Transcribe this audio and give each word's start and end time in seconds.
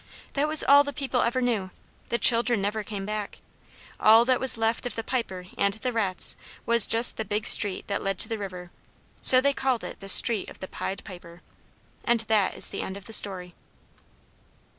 That 0.33 0.47
was 0.47 0.63
all 0.63 0.83
the 0.83 0.93
people 0.93 1.21
ever 1.21 1.43
knew. 1.43 1.69
The 2.09 2.17
children 2.17 2.59
never 2.59 2.81
came 2.83 3.05
back. 3.05 3.37
All 3.99 4.25
that 4.25 4.39
was 4.39 4.57
left 4.57 4.87
of 4.87 4.95
the 4.95 5.03
Piper 5.03 5.45
and 5.59 5.75
the 5.75 5.93
rats 5.93 6.35
was 6.65 6.87
just 6.87 7.17
the 7.17 7.23
big 7.23 7.45
street 7.45 7.85
that 7.85 8.01
led 8.01 8.17
to 8.17 8.27
the 8.27 8.39
river; 8.39 8.71
so 9.21 9.39
they 9.39 9.53
called 9.53 9.83
it 9.83 9.99
the 9.99 10.09
Street 10.09 10.49
of 10.49 10.59
the 10.59 10.67
Pied 10.67 11.03
Piper. 11.03 11.43
And 12.03 12.21
that 12.21 12.55
is 12.55 12.69
the 12.69 12.81
end 12.81 12.97
of 12.97 13.05
the 13.05 13.13
story. 13.13 13.53